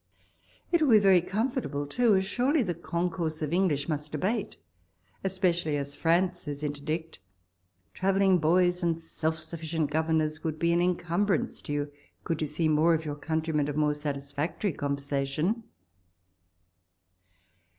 [0.71, 4.57] It will be very comfortable too, as surely the concourse of English must abate,
[5.23, 7.19] especially as France is interdicted.
[7.93, 11.91] Travelling boys and self sufl&cient governors would be an incumbrance to you,
[12.23, 15.65] could you see more of your countrymen of more satisfactory conversation.